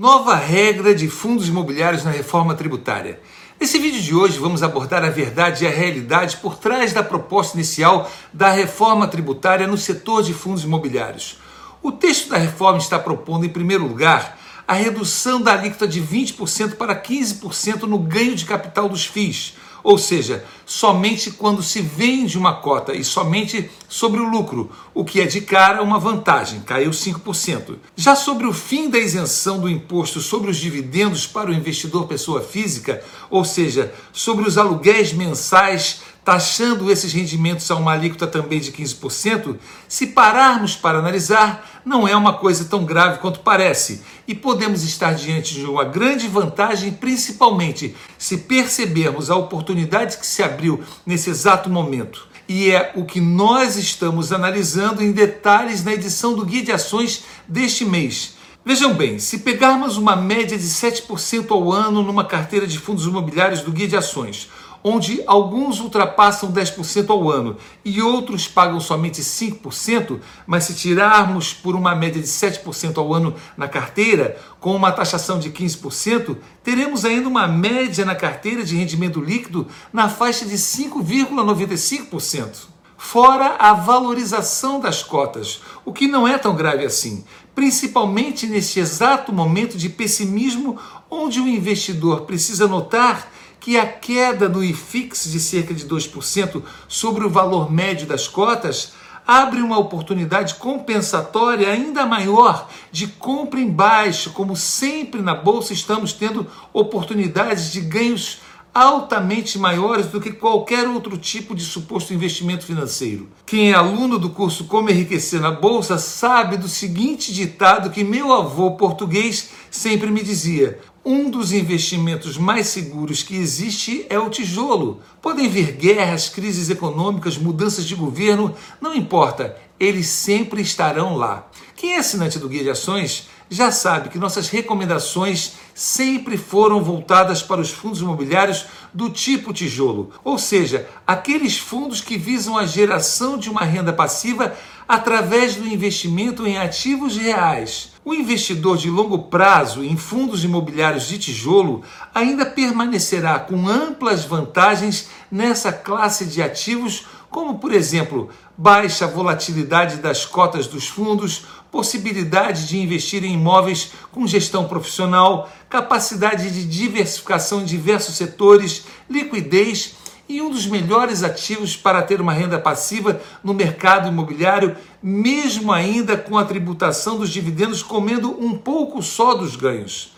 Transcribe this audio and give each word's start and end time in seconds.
Nova 0.00 0.34
regra 0.34 0.94
de 0.94 1.10
fundos 1.10 1.46
imobiliários 1.46 2.04
na 2.04 2.10
reforma 2.10 2.54
tributária. 2.54 3.20
Nesse 3.60 3.78
vídeo 3.78 4.00
de 4.00 4.14
hoje 4.14 4.38
vamos 4.38 4.62
abordar 4.62 5.04
a 5.04 5.10
verdade 5.10 5.62
e 5.62 5.66
a 5.66 5.70
realidade 5.70 6.38
por 6.38 6.56
trás 6.56 6.94
da 6.94 7.02
proposta 7.02 7.54
inicial 7.58 8.10
da 8.32 8.50
reforma 8.50 9.06
tributária 9.06 9.66
no 9.66 9.76
setor 9.76 10.22
de 10.22 10.32
fundos 10.32 10.64
imobiliários. 10.64 11.38
O 11.82 11.92
texto 11.92 12.30
da 12.30 12.38
reforma 12.38 12.78
está 12.78 12.98
propondo, 12.98 13.44
em 13.44 13.50
primeiro 13.50 13.86
lugar, 13.86 14.38
a 14.66 14.72
redução 14.72 15.38
da 15.38 15.52
alíquota 15.52 15.86
de 15.86 16.00
20% 16.00 16.76
para 16.76 16.98
15% 16.98 17.82
no 17.82 17.98
ganho 17.98 18.34
de 18.34 18.46
capital 18.46 18.88
dos 18.88 19.04
FIIs, 19.04 19.54
ou 19.82 19.98
seja, 19.98 20.44
somente 20.64 21.30
quando 21.30 21.62
se 21.62 21.80
vende 21.80 22.38
uma 22.38 22.54
cota 22.54 22.94
e 22.94 23.02
somente 23.02 23.70
sobre 23.88 24.20
o 24.20 24.28
lucro, 24.28 24.70
o 24.94 25.04
que 25.04 25.20
é 25.20 25.26
de 25.26 25.40
cara 25.40 25.82
uma 25.82 25.98
vantagem, 25.98 26.60
caiu 26.60 26.90
5%. 26.90 27.76
Já 27.96 28.14
sobre 28.14 28.46
o 28.46 28.52
fim 28.52 28.88
da 28.88 28.98
isenção 28.98 29.58
do 29.58 29.68
imposto 29.68 30.20
sobre 30.20 30.50
os 30.50 30.56
dividendos 30.56 31.26
para 31.26 31.50
o 31.50 31.54
investidor 31.54 32.06
pessoa 32.06 32.40
física, 32.40 33.02
ou 33.28 33.44
seja, 33.44 33.92
sobre 34.12 34.46
os 34.46 34.56
aluguéis 34.56 35.12
mensais 35.12 36.02
taxando 36.30 36.92
esses 36.92 37.12
rendimentos 37.12 37.68
a 37.72 37.74
uma 37.74 37.90
alíquota 37.90 38.24
também 38.24 38.60
de 38.60 38.70
15%, 38.70 39.56
se 39.88 40.06
pararmos 40.06 40.76
para 40.76 41.00
analisar, 41.00 41.82
não 41.84 42.06
é 42.06 42.14
uma 42.14 42.34
coisa 42.34 42.66
tão 42.66 42.84
grave 42.84 43.18
quanto 43.18 43.40
parece 43.40 44.02
e 44.28 44.32
podemos 44.32 44.84
estar 44.84 45.12
diante 45.12 45.54
de 45.54 45.64
uma 45.66 45.82
grande 45.82 46.28
vantagem, 46.28 46.92
principalmente 46.92 47.96
se 48.16 48.36
percebermos 48.38 49.28
a 49.28 49.34
oportunidade 49.34 50.18
que 50.18 50.26
se 50.26 50.40
abriu 50.40 50.80
nesse 51.04 51.30
exato 51.30 51.68
momento. 51.68 52.28
E 52.48 52.70
é 52.70 52.92
o 52.94 53.04
que 53.04 53.20
nós 53.20 53.74
estamos 53.74 54.32
analisando 54.32 55.02
em 55.02 55.10
detalhes 55.10 55.82
na 55.82 55.94
edição 55.94 56.34
do 56.34 56.46
Guia 56.46 56.62
de 56.62 56.70
Ações 56.70 57.24
deste 57.48 57.84
mês. 57.84 58.36
Vejam 58.64 58.94
bem, 58.94 59.18
se 59.18 59.38
pegarmos 59.38 59.96
uma 59.96 60.14
média 60.14 60.56
de 60.56 60.66
7% 60.68 61.50
ao 61.50 61.72
ano 61.72 62.04
numa 62.04 62.24
carteira 62.24 62.68
de 62.68 62.78
fundos 62.78 63.04
imobiliários 63.04 63.62
do 63.62 63.72
Guia 63.72 63.88
de 63.88 63.96
Ações, 63.96 64.48
onde 64.82 65.22
alguns 65.26 65.80
ultrapassam 65.80 66.50
10% 66.52 67.10
ao 67.10 67.30
ano 67.30 67.56
e 67.84 68.00
outros 68.00 68.48
pagam 68.48 68.80
somente 68.80 69.20
5%, 69.20 70.20
mas 70.46 70.64
se 70.64 70.74
tirarmos 70.74 71.52
por 71.52 71.76
uma 71.76 71.94
média 71.94 72.20
de 72.20 72.28
7% 72.28 72.98
ao 72.98 73.12
ano 73.12 73.34
na 73.56 73.68
carteira, 73.68 74.38
com 74.58 74.74
uma 74.74 74.92
taxação 74.92 75.38
de 75.38 75.50
15%, 75.50 76.38
teremos 76.62 77.04
ainda 77.04 77.28
uma 77.28 77.46
média 77.46 78.04
na 78.04 78.14
carteira 78.14 78.64
de 78.64 78.76
rendimento 78.76 79.20
líquido 79.20 79.66
na 79.92 80.08
faixa 80.08 80.44
de 80.44 80.56
5,95%. 80.56 82.70
Fora 83.02 83.56
a 83.58 83.72
valorização 83.72 84.78
das 84.78 85.02
cotas, 85.02 85.62
o 85.86 85.92
que 85.92 86.06
não 86.06 86.28
é 86.28 86.36
tão 86.36 86.54
grave 86.54 86.84
assim, 86.84 87.24
principalmente 87.54 88.46
neste 88.46 88.78
exato 88.78 89.32
momento 89.32 89.78
de 89.78 89.88
pessimismo, 89.88 90.78
onde 91.10 91.40
o 91.40 91.48
investidor 91.48 92.22
precisa 92.22 92.68
notar 92.68 93.30
que 93.58 93.76
a 93.76 93.86
queda 93.86 94.48
no 94.48 94.64
IFIX 94.64 95.30
de 95.30 95.40
cerca 95.40 95.74
de 95.74 95.86
2% 95.86 96.62
sobre 96.88 97.24
o 97.24 97.30
valor 97.30 97.70
médio 97.70 98.06
das 98.06 98.26
cotas 98.26 98.92
abre 99.26 99.60
uma 99.60 99.78
oportunidade 99.78 100.54
compensatória 100.54 101.70
ainda 101.70 102.06
maior 102.06 102.68
de 102.90 103.06
compra 103.06 103.60
em 103.60 103.70
baixo, 103.70 104.30
como 104.30 104.56
sempre 104.56 105.20
na 105.20 105.34
bolsa 105.34 105.72
estamos 105.72 106.12
tendo 106.12 106.46
oportunidades 106.72 107.70
de 107.70 107.80
ganhos 107.80 108.40
altamente 108.74 109.58
maiores 109.58 110.06
do 110.06 110.20
que 110.20 110.32
qualquer 110.32 110.86
outro 110.86 111.18
tipo 111.18 111.54
de 111.54 111.64
suposto 111.64 112.14
investimento 112.14 112.64
financeiro. 112.64 113.28
Quem 113.44 113.72
é 113.72 113.74
aluno 113.74 114.18
do 114.18 114.30
curso 114.30 114.64
Como 114.64 114.90
Enriquecer 114.90 115.40
na 115.40 115.50
Bolsa 115.50 115.98
sabe 115.98 116.56
do 116.56 116.68
seguinte 116.68 117.32
ditado 117.32 117.90
que 117.90 118.04
meu 118.04 118.32
avô 118.32 118.72
português 118.72 119.50
sempre 119.70 120.10
me 120.10 120.22
dizia: 120.22 120.78
um 121.04 121.30
dos 121.30 121.52
investimentos 121.52 122.36
mais 122.36 122.68
seguros 122.68 123.22
que 123.22 123.34
existe 123.34 124.06
é 124.08 124.18
o 124.18 124.28
tijolo. 124.30 125.00
Podem 125.22 125.48
vir 125.48 125.72
guerras, 125.72 126.28
crises 126.28 126.68
econômicas, 126.68 127.38
mudanças 127.38 127.86
de 127.86 127.94
governo, 127.94 128.54
não 128.80 128.94
importa, 128.94 129.56
eles 129.78 130.08
sempre 130.08 130.60
estarão 130.60 131.16
lá. 131.16 131.48
Quem 131.74 131.94
é 131.94 131.98
assinante 131.98 132.38
do 132.38 132.48
Guia 132.48 132.62
de 132.62 132.70
Ações 132.70 133.28
já 133.50 133.72
sabe 133.72 134.08
que 134.08 134.18
nossas 134.18 134.48
recomendações 134.48 135.54
sempre 135.74 136.38
foram 136.38 136.84
voltadas 136.84 137.42
para 137.42 137.60
os 137.60 137.70
fundos 137.70 138.00
imobiliários 138.00 138.66
do 138.94 139.10
tipo 139.10 139.52
tijolo, 139.52 140.12
ou 140.22 140.38
seja, 140.38 140.88
aqueles 141.04 141.58
fundos 141.58 142.00
que 142.00 142.16
visam 142.16 142.56
a 142.56 142.64
geração 142.64 143.36
de 143.36 143.50
uma 143.50 143.64
renda 143.64 143.92
passiva 143.92 144.54
através 144.86 145.56
do 145.56 145.66
investimento 145.66 146.46
em 146.46 146.58
ativos 146.58 147.16
reais. 147.16 147.92
O 148.04 148.14
investidor 148.14 148.76
de 148.76 148.88
longo 148.88 149.18
prazo 149.24 149.84
em 149.84 149.96
fundos 149.96 150.44
imobiliários 150.44 151.08
de 151.08 151.18
tijolo 151.18 151.82
ainda 152.14 152.46
permanecerá 152.46 153.38
com 153.38 153.68
amplas 153.68 154.24
vantagens 154.24 155.08
nessa 155.30 155.72
classe 155.72 156.24
de 156.24 156.40
ativos, 156.40 157.04
como, 157.28 157.58
por 157.58 157.72
exemplo, 157.72 158.30
baixa 158.56 159.06
volatilidade 159.06 159.96
das 159.96 160.26
cotas 160.26 160.66
dos 160.66 160.88
fundos, 160.88 161.46
possibilidade 161.70 162.66
de 162.66 162.78
investir 162.78 163.24
em 163.24 163.36
imóveis 163.40 163.92
com 164.12 164.26
gestão 164.26 164.68
profissional, 164.68 165.50
capacidade 165.68 166.50
de 166.50 166.64
diversificação 166.64 167.62
em 167.62 167.64
diversos 167.64 168.16
setores, 168.16 168.84
liquidez 169.08 169.96
e 170.28 170.40
um 170.40 170.50
dos 170.50 170.66
melhores 170.66 171.24
ativos 171.24 171.76
para 171.76 172.02
ter 172.02 172.20
uma 172.20 172.32
renda 172.32 172.58
passiva 172.58 173.20
no 173.42 173.52
mercado 173.52 174.08
imobiliário, 174.08 174.76
mesmo 175.02 175.72
ainda 175.72 176.16
com 176.16 176.38
a 176.38 176.44
tributação 176.44 177.18
dos 177.18 177.30
dividendos 177.30 177.82
comendo 177.82 178.30
um 178.38 178.56
pouco 178.56 179.02
só 179.02 179.34
dos 179.34 179.56
ganhos. 179.56 180.12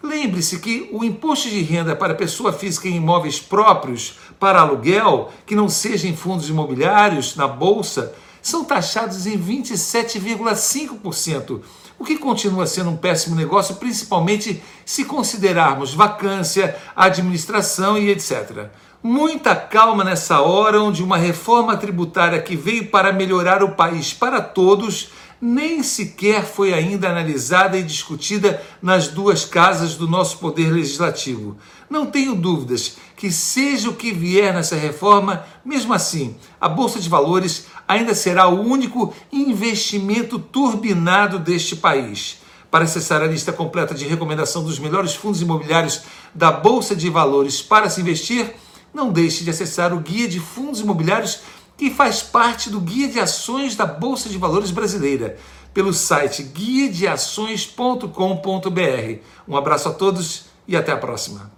Lembre-se 0.00 0.60
que 0.60 0.88
o 0.92 1.02
imposto 1.02 1.48
de 1.48 1.60
renda 1.62 1.96
para 1.96 2.14
pessoa 2.14 2.52
física 2.52 2.86
em 2.86 2.96
imóveis 2.96 3.40
próprios 3.40 4.16
para 4.38 4.60
aluguel, 4.60 5.32
que 5.44 5.56
não 5.56 5.68
sejam 5.68 6.08
em 6.08 6.14
fundos 6.14 6.48
imobiliários, 6.48 7.34
na 7.34 7.48
bolsa, 7.48 8.14
são 8.42 8.64
taxados 8.64 9.26
em 9.26 9.38
27,5%, 9.38 11.60
o 11.98 12.04
que 12.04 12.16
continua 12.16 12.66
sendo 12.66 12.90
um 12.90 12.96
péssimo 12.96 13.34
negócio, 13.34 13.76
principalmente 13.76 14.62
se 14.84 15.04
considerarmos 15.04 15.94
vacância, 15.94 16.76
administração 16.94 17.98
e 17.98 18.10
etc. 18.10 18.68
Muita 19.02 19.54
calma 19.54 20.02
nessa 20.02 20.40
hora, 20.40 20.80
onde 20.80 21.02
uma 21.02 21.16
reforma 21.16 21.76
tributária 21.76 22.42
que 22.42 22.56
veio 22.56 22.90
para 22.90 23.12
melhorar 23.12 23.62
o 23.62 23.72
país 23.72 24.12
para 24.12 24.40
todos 24.40 25.10
nem 25.40 25.82
sequer 25.82 26.44
foi 26.44 26.74
ainda 26.74 27.08
analisada 27.08 27.78
e 27.78 27.82
discutida 27.82 28.62
nas 28.82 29.08
duas 29.08 29.44
casas 29.44 29.94
do 29.94 30.08
nosso 30.08 30.38
Poder 30.38 30.72
Legislativo. 30.72 31.56
Não 31.88 32.06
tenho 32.06 32.34
dúvidas 32.34 32.96
que, 33.16 33.30
seja 33.30 33.88
o 33.88 33.94
que 33.94 34.12
vier 34.12 34.52
nessa 34.52 34.76
reforma, 34.76 35.44
mesmo 35.64 35.94
assim, 35.94 36.36
a 36.60 36.68
Bolsa 36.68 37.00
de 37.00 37.08
Valores 37.08 37.66
ainda 37.86 38.14
será 38.14 38.48
o 38.48 38.60
único 38.60 39.14
investimento 39.32 40.38
turbinado 40.38 41.38
deste 41.38 41.76
país. 41.76 42.38
Para 42.70 42.84
acessar 42.84 43.22
a 43.22 43.26
lista 43.26 43.52
completa 43.52 43.94
de 43.94 44.06
recomendação 44.06 44.62
dos 44.62 44.78
melhores 44.78 45.14
fundos 45.14 45.40
imobiliários 45.40 46.02
da 46.34 46.52
Bolsa 46.52 46.94
de 46.94 47.08
Valores 47.08 47.62
para 47.62 47.88
se 47.88 48.00
investir, 48.02 48.54
não 48.92 49.10
deixe 49.10 49.44
de 49.44 49.50
acessar 49.50 49.94
o 49.94 50.00
Guia 50.00 50.28
de 50.28 50.40
Fundos 50.40 50.80
Imobiliários 50.80 51.40
que 51.78 51.90
faz 51.90 52.22
parte 52.22 52.68
do 52.68 52.78
Guia 52.80 53.08
de 53.08 53.18
Ações 53.20 53.76
da 53.76 53.86
Bolsa 53.86 54.28
de 54.28 54.36
Valores 54.36 54.72
Brasileira, 54.72 55.38
pelo 55.72 55.94
site 55.94 56.42
guiadeações.com.br. 56.42 59.20
Um 59.46 59.56
abraço 59.56 59.88
a 59.88 59.94
todos 59.94 60.46
e 60.66 60.76
até 60.76 60.90
a 60.90 60.96
próxima. 60.96 61.56